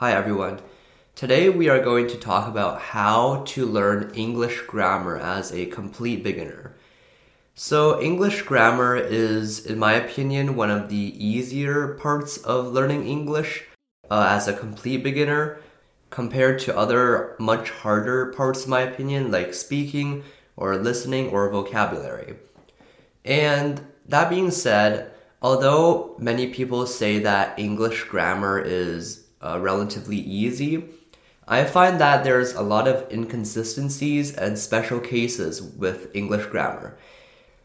Hi 0.00 0.12
everyone. 0.12 0.60
Today 1.14 1.50
we 1.50 1.68
are 1.68 1.84
going 1.84 2.08
to 2.08 2.16
talk 2.16 2.48
about 2.48 2.80
how 2.80 3.42
to 3.48 3.66
learn 3.66 4.10
English 4.14 4.62
grammar 4.62 5.18
as 5.18 5.52
a 5.52 5.66
complete 5.66 6.24
beginner. 6.24 6.74
So, 7.54 8.00
English 8.00 8.40
grammar 8.44 8.96
is, 8.96 9.66
in 9.66 9.78
my 9.78 9.92
opinion, 9.92 10.56
one 10.56 10.70
of 10.70 10.88
the 10.88 10.96
easier 11.22 11.98
parts 12.00 12.38
of 12.38 12.72
learning 12.72 13.06
English 13.06 13.64
uh, 14.10 14.28
as 14.30 14.48
a 14.48 14.54
complete 14.54 15.04
beginner 15.04 15.60
compared 16.08 16.60
to 16.60 16.74
other 16.74 17.36
much 17.38 17.68
harder 17.68 18.32
parts, 18.32 18.64
in 18.64 18.70
my 18.70 18.80
opinion, 18.80 19.30
like 19.30 19.52
speaking 19.52 20.24
or 20.56 20.78
listening 20.78 21.28
or 21.28 21.50
vocabulary. 21.50 22.36
And 23.22 23.82
that 24.06 24.30
being 24.30 24.50
said, 24.50 25.12
although 25.42 26.16
many 26.18 26.46
people 26.46 26.86
say 26.86 27.18
that 27.18 27.58
English 27.58 28.04
grammar 28.04 28.58
is 28.58 29.26
uh, 29.40 29.58
relatively 29.60 30.18
easy, 30.18 30.84
I 31.48 31.64
find 31.64 32.00
that 32.00 32.22
there's 32.22 32.54
a 32.54 32.62
lot 32.62 32.86
of 32.86 33.10
inconsistencies 33.10 34.34
and 34.36 34.58
special 34.58 35.00
cases 35.00 35.60
with 35.60 36.14
English 36.14 36.46
grammar. 36.46 36.96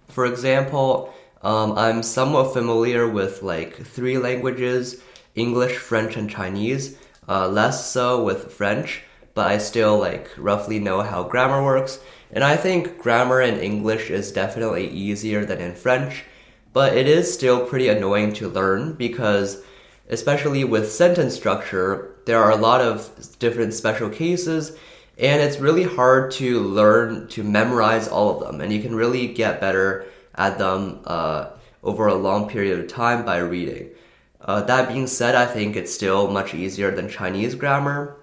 For 0.07 0.25
example, 0.25 1.13
um, 1.41 1.77
I'm 1.77 2.01
somewhat 2.01 2.53
familiar 2.53 3.07
with 3.07 3.43
like 3.43 3.85
three 3.85 4.17
languages 4.17 5.01
English, 5.35 5.77
French, 5.77 6.15
and 6.15 6.29
Chinese, 6.29 6.97
uh, 7.27 7.47
less 7.47 7.91
so 7.91 8.23
with 8.23 8.53
French, 8.53 9.03
but 9.33 9.47
I 9.47 9.57
still 9.57 9.99
like 9.99 10.29
roughly 10.37 10.79
know 10.79 11.01
how 11.01 11.23
grammar 11.23 11.63
works. 11.63 11.99
And 12.31 12.43
I 12.43 12.55
think 12.55 12.97
grammar 12.97 13.41
in 13.41 13.59
English 13.59 14.09
is 14.09 14.31
definitely 14.31 14.89
easier 14.89 15.45
than 15.45 15.59
in 15.59 15.75
French, 15.75 16.23
but 16.73 16.97
it 16.97 17.07
is 17.07 17.33
still 17.33 17.65
pretty 17.65 17.89
annoying 17.89 18.33
to 18.33 18.49
learn 18.49 18.93
because, 18.93 19.61
especially 20.09 20.63
with 20.63 20.91
sentence 20.91 21.35
structure, 21.35 22.15
there 22.25 22.43
are 22.43 22.51
a 22.51 22.57
lot 22.57 22.81
of 22.81 23.37
different 23.39 23.73
special 23.73 24.09
cases, 24.09 24.77
and 25.17 25.41
it's 25.41 25.59
really 25.59 25.83
hard 25.83 26.31
to 26.31 26.59
learn 26.59 27.27
to 27.29 27.43
memorize 27.43 28.07
all 28.07 28.29
of 28.29 28.39
them. 28.45 28.61
And 28.61 28.73
you 28.73 28.81
can 28.81 28.95
really 28.95 29.27
get 29.27 29.61
better 29.61 30.05
at 30.35 30.57
them 30.57 30.99
uh, 31.05 31.49
over 31.83 32.07
a 32.07 32.15
long 32.15 32.49
period 32.49 32.79
of 32.79 32.87
time 32.87 33.23
by 33.23 33.37
reading. 33.37 33.91
Uh, 34.41 34.61
that 34.61 34.89
being 34.89 35.07
said, 35.07 35.33
I 35.33 35.45
think 35.45 35.75
it's 35.75 35.93
still 35.93 36.29
much 36.29 36.53
easier 36.53 36.91
than 36.91 37.09
Chinese 37.09 37.55
grammar. 37.55 38.17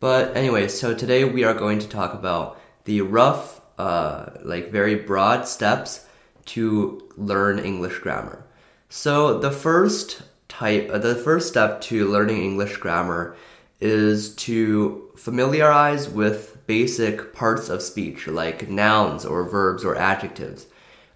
But 0.00 0.36
anyway, 0.36 0.68
so 0.68 0.94
today 0.94 1.24
we 1.24 1.42
are 1.42 1.54
going 1.54 1.80
to 1.80 1.88
talk 1.88 2.14
about 2.14 2.60
the 2.84 3.00
rough, 3.00 3.60
uh, 3.78 4.30
like 4.44 4.70
very 4.70 4.94
broad 4.94 5.48
steps 5.48 6.06
to 6.46 7.10
learn 7.16 7.58
English 7.58 7.98
grammar. 7.98 8.44
So 8.88 9.38
the 9.38 9.50
first 9.50 10.22
type, 10.48 10.90
uh, 10.90 10.98
the 10.98 11.14
first 11.14 11.48
step 11.48 11.80
to 11.82 12.08
learning 12.08 12.42
English 12.42 12.76
grammar 12.78 13.36
is 13.80 14.34
to 14.34 15.10
familiarize 15.16 16.08
with 16.08 16.58
basic 16.66 17.32
parts 17.32 17.68
of 17.68 17.82
speech 17.82 18.26
like 18.26 18.68
nouns 18.68 19.24
or 19.24 19.44
verbs 19.44 19.84
or 19.84 19.96
adjectives. 19.96 20.66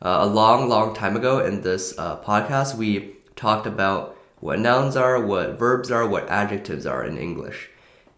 Uh, 0.00 0.18
a 0.20 0.26
long, 0.26 0.68
long 0.68 0.94
time 0.94 1.16
ago 1.16 1.38
in 1.38 1.62
this 1.62 1.96
uh, 1.98 2.16
podcast, 2.22 2.76
we 2.76 3.14
talked 3.36 3.66
about 3.66 4.16
what 4.40 4.58
nouns 4.58 4.96
are, 4.96 5.24
what 5.24 5.58
verbs 5.58 5.90
are, 5.90 6.06
what 6.06 6.28
adjectives 6.28 6.86
are 6.86 7.04
in 7.04 7.16
English. 7.16 7.68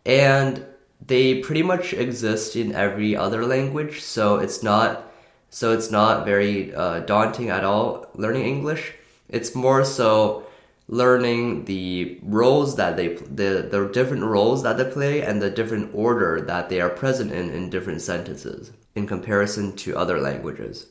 And 0.07 0.65
they 1.07 1.41
pretty 1.41 1.63
much 1.63 1.93
exist 1.93 2.57
in 2.57 2.75
every 2.75 3.15
other 3.15 3.45
language, 3.45 4.01
so 4.01 4.37
it's 4.37 4.63
not 4.63 5.11
so 5.51 5.73
it's 5.73 5.91
not 5.91 6.25
very 6.25 6.75
uh, 6.75 7.01
daunting 7.01 7.49
at 7.49 7.63
all 7.63 8.07
learning 8.15 8.45
English. 8.45 8.93
It's 9.29 9.55
more 9.55 9.85
so 9.85 10.45
learning 10.87 11.65
the 11.65 12.19
roles 12.23 12.77
that 12.77 12.97
they 12.97 13.09
the 13.15 13.69
the 13.71 13.89
different 13.93 14.23
roles 14.23 14.63
that 14.63 14.77
they 14.77 14.85
play 14.85 15.23
and 15.23 15.41
the 15.41 15.51
different 15.51 15.91
order 15.95 16.41
that 16.41 16.69
they 16.69 16.81
are 16.81 16.91
present 16.91 17.33
in 17.33 17.51
in 17.51 17.71
different 17.71 18.03
sentences 18.03 18.73
in 18.95 19.07
comparison 19.07 19.75
to 19.77 19.97
other 19.97 20.21
languages. 20.21 20.87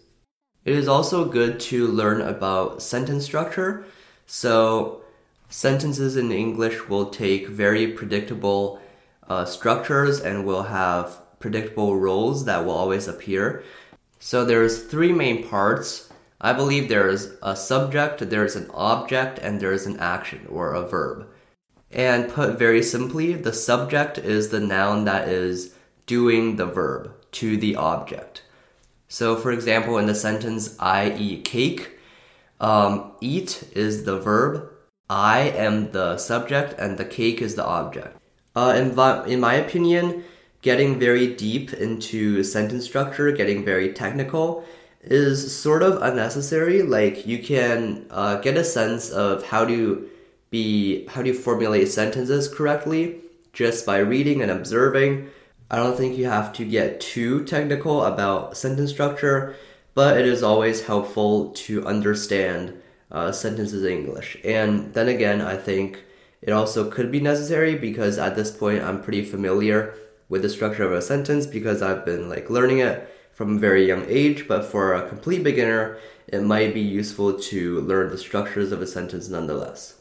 It 0.66 0.75
is 0.75 0.88
also 0.88 1.25
good 1.25 1.59
to 1.72 1.88
learn 1.88 2.22
about 2.22 2.81
sentence 2.81 3.25
structure. 3.25 3.85
So 4.25 5.01
sentences 5.50 6.16
in 6.16 6.31
English 6.31 6.88
will 6.88 7.07
take 7.07 7.47
very 7.47 7.88
predictable 7.88 8.81
uh, 9.28 9.46
structures 9.46 10.22
and 10.22 10.46
will 10.46 10.63
have 10.63 11.17
predictable 11.40 11.97
roles 11.97 12.46
that 12.46 12.66
will 12.66 12.72
always 12.73 13.07
appear. 13.07 13.63
So 14.19 14.46
there's 14.46 14.84
three 14.84 15.12
main 15.12 15.47
parts. 15.47 16.09
I 16.43 16.51
believe 16.51 16.89
there's 16.89 17.31
a 17.41 17.55
subject, 17.55 18.29
there's 18.29 18.57
an 18.57 18.69
object, 18.73 19.39
and 19.39 19.61
there's 19.61 19.85
an 19.85 19.97
action 20.01 20.45
or 20.49 20.73
a 20.73 20.85
verb. 20.85 21.25
And 21.89 22.29
put 22.29 22.59
very 22.59 22.83
simply, 22.83 23.33
the 23.33 23.53
subject 23.53 24.17
is 24.17 24.49
the 24.49 24.59
noun 24.59 25.05
that 25.05 25.29
is 25.29 25.73
doing 26.05 26.57
the 26.57 26.65
verb 26.65 27.13
to 27.31 27.55
the 27.55 27.77
object. 27.77 28.41
So, 29.07 29.37
for 29.37 29.53
example, 29.53 29.97
in 29.97 30.05
the 30.05 30.15
sentence, 30.15 30.75
I 30.79 31.13
eat 31.13 31.45
cake, 31.45 31.91
um, 32.59 33.13
eat 33.21 33.63
is 33.73 34.03
the 34.03 34.19
verb, 34.19 34.69
I 35.09 35.41
am 35.41 35.91
the 35.91 36.17
subject, 36.17 36.75
and 36.77 36.97
the 36.97 37.05
cake 37.05 37.41
is 37.41 37.55
the 37.55 37.65
object. 37.65 38.17
Uh, 38.53 38.73
in, 38.75 39.31
in 39.31 39.39
my 39.39 39.53
opinion, 39.53 40.25
getting 40.61 40.99
very 40.99 41.35
deep 41.35 41.73
into 41.73 42.43
sentence 42.43 42.83
structure, 42.83 43.31
getting 43.31 43.63
very 43.63 43.93
technical, 43.93 44.65
is 45.03 45.56
sort 45.56 45.84
of 45.84 46.02
unnecessary. 46.02 46.81
Like 46.81 47.28
you 47.28 47.40
can 47.40 48.06
uh, 48.09 48.38
get 48.38 48.58
a 48.58 48.64
sense 48.64 49.09
of 49.09 49.46
how 49.46 49.66
to 49.66 50.09
be 50.50 51.08
how 51.08 51.22
to 51.22 51.34
formulate 51.34 51.90
sentences 51.90 52.47
correctly 52.47 53.19
just 53.53 53.86
by 53.86 53.97
reading 53.97 54.41
and 54.41 54.52
observing. 54.52 55.30
I 55.69 55.78
don't 55.78 55.97
think 55.97 56.18
you 56.18 56.25
have 56.25 56.53
to 56.53 56.66
get 56.66 57.02
too 57.02 57.44
technical 57.46 58.03
about 58.03 58.56
sentence 58.56 58.91
structure, 58.91 59.56
but 59.96 60.18
it 60.18 60.25
is 60.25 60.44
always 60.44 60.86
helpful 60.86 61.52
to 61.52 61.85
understand 61.85 62.80
uh, 63.12 63.31
sentences 63.31 63.84
in 63.84 63.91
English. 63.91 64.38
And 64.44 64.94
then 64.94 65.08
again, 65.08 65.41
I 65.41 65.58
think 65.58 66.03
it 66.41 66.52
also 66.52 66.90
could 66.90 67.12
be 67.12 67.20
necessary 67.20 67.75
because 67.75 68.18
at 68.18 68.35
this 68.35 68.52
point 68.52 68.84
I'm 68.84 69.02
pretty 69.02 69.24
familiar 69.24 69.96
with 70.30 70.41
the 70.41 70.50
structure 70.50 70.84
of 70.84 70.91
a 70.91 71.02
sentence 71.02 71.46
because 71.46 71.81
I've 71.81 72.06
been 72.06 72.30
like 72.30 72.50
learning 72.50 72.80
it 72.80 73.09
from 73.33 73.57
a 73.57 73.59
very 73.59 73.88
young 73.88 74.05
age, 74.07 74.47
but 74.47 74.66
for 74.66 74.94
a 74.94 75.07
complete 75.09 75.44
beginner, 75.44 75.97
it 76.27 76.41
might 76.41 76.73
be 76.73 76.81
useful 76.81 77.38
to 77.38 77.81
learn 77.81 78.09
the 78.09 78.17
structures 78.17 78.71
of 78.71 78.81
a 78.81 78.88
sentence 78.88 79.27
nonetheless. 79.27 79.95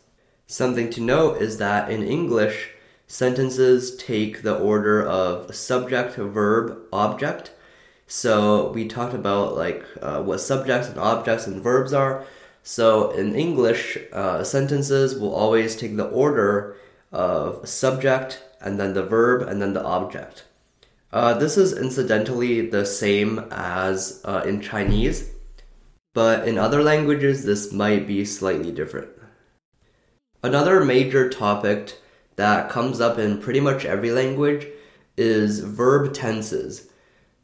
Something 0.46 0.90
to 0.90 1.00
note 1.00 1.40
is 1.40 1.58
that 1.58 1.90
in 1.90 2.02
English, 2.02 2.70
sentences 3.06 3.96
take 3.96 4.42
the 4.42 4.56
order 4.56 5.04
of 5.04 5.54
subject, 5.54 6.16
verb, 6.16 6.78
object. 6.92 7.52
So 8.06 8.70
we 8.72 8.86
talked 8.86 9.14
about 9.14 9.56
like 9.56 9.84
uh, 10.00 10.22
what 10.22 10.40
subjects 10.40 10.88
and 10.88 10.98
objects 10.98 11.46
and 11.46 11.62
verbs 11.62 11.92
are. 11.92 12.24
So 12.62 13.10
in 13.10 13.34
English, 13.34 13.98
uh, 14.12 14.44
sentences 14.44 15.18
will 15.18 15.34
always 15.34 15.74
take 15.74 15.96
the 15.96 16.08
order 16.08 16.76
of 17.10 17.66
subject 17.68 18.42
and 18.60 18.78
then 18.78 18.94
the 18.94 19.02
verb 19.02 19.48
and 19.48 19.60
then 19.60 19.72
the 19.72 19.84
object. 19.84 20.44
Uh, 21.12 21.34
this 21.34 21.58
is 21.58 21.76
incidentally 21.76 22.68
the 22.68 22.86
same 22.86 23.38
as 23.50 24.22
uh, 24.24 24.42
in 24.46 24.62
Chinese, 24.62 25.30
but 26.14 26.48
in 26.48 26.56
other 26.56 26.82
languages, 26.82 27.44
this 27.44 27.70
might 27.70 28.06
be 28.06 28.24
slightly 28.24 28.72
different. 28.72 29.10
Another 30.42 30.82
major 30.82 31.28
topic 31.28 31.98
that 32.36 32.70
comes 32.70 33.00
up 33.00 33.18
in 33.18 33.42
pretty 33.42 33.60
much 33.60 33.84
every 33.84 34.10
language 34.10 34.66
is 35.18 35.60
verb 35.60 36.14
tenses. 36.14 36.88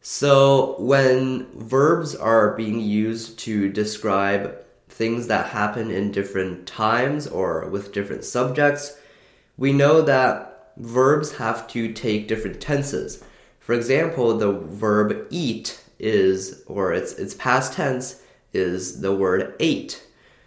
So, 0.01 0.77
when 0.79 1.47
verbs 1.55 2.15
are 2.17 2.57
being 2.57 2.81
used 2.81 3.39
to 3.41 3.69
describe 3.69 4.57
things 4.89 5.27
that 5.27 5.51
happen 5.51 5.91
in 5.91 6.11
different 6.11 6.67
times 6.67 7.27
or 7.27 7.69
with 7.69 7.93
different 7.93 8.25
subjects, 8.25 8.99
we 9.59 9.73
know 9.75 10.01
that 10.01 10.73
verbs 10.79 11.37
have 11.37 11.69
to 11.69 11.93
take 11.93 12.29
different 12.29 12.61
tenses. 12.63 13.23
For 13.69 13.75
example, 13.75 14.35
the 14.39 14.51
verb 14.51 15.27
eat 15.29 15.85
is, 15.99 16.63
or 16.69 16.95
its, 16.95 17.13
its 17.13 17.35
past 17.35 17.75
tense 17.75 18.23
is 18.55 19.03
the 19.03 19.15
word 19.15 19.57
ate. 19.61 20.03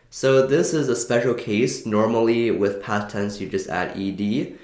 So 0.10 0.48
this 0.48 0.74
is 0.74 0.90
a 0.90 0.96
special 0.96 1.36
case. 1.36 1.86
Normally 1.86 2.50
with 2.50 2.82
past 2.82 3.12
tense 3.12 3.40
you 3.40 3.48
just 3.48 3.70
add 3.70 3.96
ed, 3.96 4.58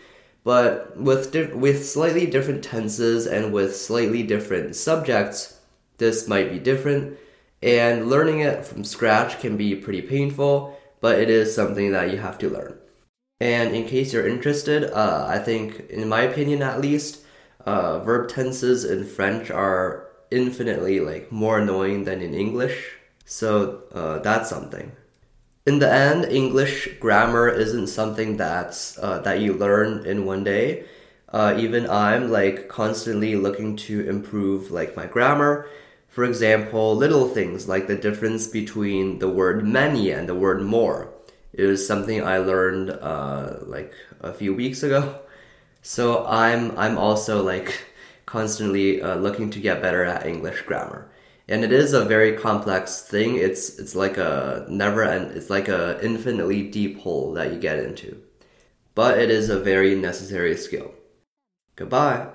but 0.44 0.98
with 0.98 1.31
di- 1.31 1.54
with 1.54 1.88
slightly 1.88 2.25
different 2.25 2.63
tenses 2.63 3.27
and 3.27 3.54
with 3.54 3.75
slightly 3.75 4.24
different 4.24 4.75
subjects, 4.75 5.59
this 6.00 6.27
might 6.27 6.51
be 6.51 6.57
different. 6.57 7.15
And 7.62 8.09
learning 8.09 8.39
it 8.39 8.65
from 8.65 8.83
scratch 8.83 9.39
can 9.39 9.56
be 9.56 9.75
pretty 9.75 10.01
painful, 10.01 10.75
but 11.00 11.19
it 11.19 11.30
is 11.30 11.54
something 11.54 11.92
that 11.92 12.09
you 12.09 12.18
have 12.18 12.39
to 12.39 12.50
learn. 12.50 12.75
And 13.39 13.75
in 13.75 13.86
case 13.86 14.13
you're 14.13 14.27
interested, 14.27 14.86
uh, 14.86 15.27
I 15.30 15.38
think, 15.38 15.92
in 15.92 16.09
my 16.09 16.24
opinion 16.24 16.63
at 16.63 16.81
least, 16.81 17.21
uh, 17.68 18.00
verb 18.00 18.30
tenses 18.30 18.86
in 18.86 19.04
French 19.06 19.52
are 19.52 20.08
infinitely 20.31 21.00
like 21.02 21.31
more 21.31 21.60
annoying 21.60 22.06
than 22.06 22.22
in 22.22 22.34
English. 22.34 22.96
So 23.25 23.84
uh, 23.94 24.19
that's 24.19 24.50
something. 24.50 24.92
in 25.66 25.80
the 25.80 25.92
end, 25.92 26.25
English 26.25 26.88
grammar 27.00 27.50
isn't 27.50 27.88
something 27.88 28.38
that's 28.38 28.98
uh, 29.00 29.19
that 29.22 29.42
you 29.42 29.54
learn 29.54 30.06
in 30.06 30.25
one 30.25 30.44
day. 30.44 30.86
Uh, 31.30 31.56
even 31.60 31.90
I'm 31.90 32.31
like 32.31 32.69
constantly 32.69 33.36
looking 33.36 33.75
to 33.88 34.08
improve 34.08 34.72
like 34.72 34.96
my 34.96 35.06
grammar. 35.06 35.68
For 36.08 36.24
example, 36.24 36.96
little 36.96 37.28
things 37.28 37.68
like 37.68 37.88
the 37.88 37.96
difference 37.98 38.48
between 38.48 39.19
the 39.19 39.30
word 39.30 39.66
many 39.68 40.12
and 40.12 40.28
the 40.28 40.36
word 40.36 40.62
more 40.64 41.14
is 41.54 41.86
something 41.86 42.24
I 42.24 42.38
learned 42.40 42.90
uh, 42.92 43.58
like 43.64 43.94
a 44.22 44.34
few 44.34 44.54
weeks 44.56 44.84
ago. 44.84 45.19
So 45.82 46.26
I'm 46.26 46.78
I'm 46.78 46.98
also 46.98 47.44
like 47.44 47.86
constantly 48.26 49.02
uh, 49.02 49.16
looking 49.16 49.50
to 49.52 49.60
get 49.60 49.82
better 49.82 50.04
at 50.04 50.26
English 50.26 50.62
grammar 50.64 51.10
and 51.48 51.64
it 51.64 51.72
is 51.72 51.94
a 51.94 52.06
very 52.06 52.36
complex 52.38 53.02
thing. 53.02 53.36
It's 53.36 53.80
it's 53.80 53.96
like 53.96 54.18
a 54.18 54.66
never 54.70 55.04
and 55.04 55.32
it's 55.32 55.50
like 55.50 55.68
a 55.70 56.00
infinitely 56.04 56.64
deep 56.70 57.00
hole 57.00 57.34
that 57.34 57.54
you 57.54 57.60
get 57.60 57.80
into, 57.80 58.22
but 58.96 59.20
it 59.20 59.30
is 59.32 59.50
a 59.50 59.60
very 59.60 59.96
necessary 59.96 60.58
skill. 60.58 60.94
Goodbye. 61.76 62.28